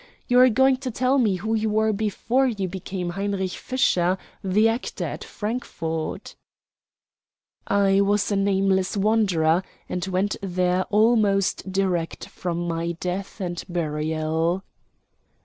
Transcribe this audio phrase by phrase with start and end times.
[0.27, 4.67] You are going to tell me who you were before you became Heinrich Fischer, the
[4.67, 6.35] actor at Frankfort."
[7.67, 14.63] "I was a nameless wanderer, and went there almost direct from my death and burial."